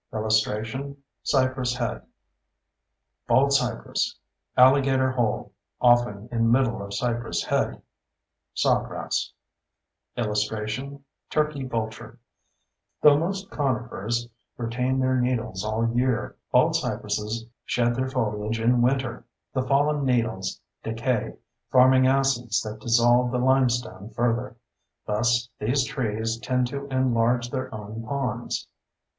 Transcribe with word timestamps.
[Illustration: 0.11 0.97
Cypress 1.21 1.75
head] 1.75 2.01
BALDCYPRESS 3.27 4.17
ALLIGATOR 4.57 5.11
HOLE 5.11 5.53
(often 5.79 6.27
in 6.31 6.51
middle 6.51 6.81
of 6.81 6.91
cypress 6.91 7.43
head) 7.43 7.83
SAWGRASS 8.55 9.31
[Illustration: 10.17 11.05
TURKEY 11.29 11.65
VULTURE] 11.65 12.17
Though 13.03 13.19
most 13.19 13.51
conifers 13.51 14.27
retain 14.57 14.99
their 14.99 15.17
needles 15.21 15.63
all 15.63 15.87
year, 15.95 16.35
baldcypresses 16.51 17.47
shed 17.63 17.93
their 17.93 18.09
foliage 18.09 18.59
in 18.59 18.81
winter. 18.81 19.25
The 19.53 19.61
fallen 19.61 20.03
needles 20.03 20.59
decay, 20.81 21.35
forming 21.69 22.07
acids 22.07 22.59
that 22.63 22.79
dissolve 22.79 23.29
the 23.29 23.37
limestone 23.37 24.09
further; 24.09 24.55
thus 25.05 25.47
these 25.59 25.83
trees 25.85 26.39
tend 26.39 26.65
to 26.69 26.87
enlarge 26.87 27.51
their 27.51 27.71
own 27.71 28.03
ponds. 28.03 28.67